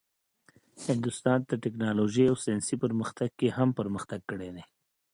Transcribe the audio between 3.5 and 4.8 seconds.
هم پرمختګ کړی دی.